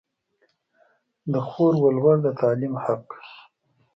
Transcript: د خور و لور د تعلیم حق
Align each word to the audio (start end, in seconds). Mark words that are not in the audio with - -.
د 1.31 1.33
خور 1.47 1.73
و 1.83 1.87
لور 1.97 2.17
د 2.25 2.27
تعلیم 2.41 2.73
حق 2.83 3.05